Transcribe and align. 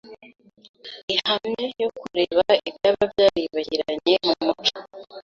ihamye 1.13 1.63
yo 1.81 1.89
kureba 1.99 2.45
ibyaba 2.69 3.03
byaribagiranye 3.11 4.13
mu 4.25 4.33
muco 4.43 4.77